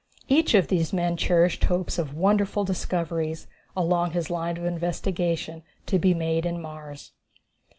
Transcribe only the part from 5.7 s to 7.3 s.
to be made in Mars.